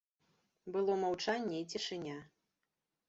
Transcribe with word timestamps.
Было 0.75 0.95
маўчанне 1.03 1.55
і 1.65 1.67
цішыня. 1.75 2.17